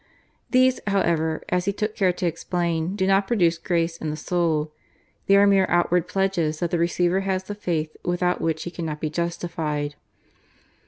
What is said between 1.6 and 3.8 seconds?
he took care to explain, do not produce